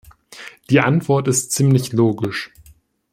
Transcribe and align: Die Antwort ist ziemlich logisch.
Die 0.71 0.79
Antwort 0.79 1.27
ist 1.27 1.51
ziemlich 1.51 1.93
logisch. 1.93 2.49